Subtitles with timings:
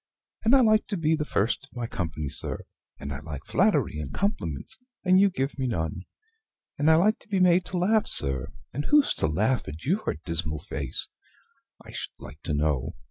[0.43, 2.63] And I like to be the first of my company, sir;
[2.99, 6.05] and I like flattery and compliments, and you give me none;
[6.79, 10.15] and I like to be made to laugh, sir, and who's to laugh at YOUR
[10.25, 11.07] dismal face,
[11.85, 12.95] I should like to know?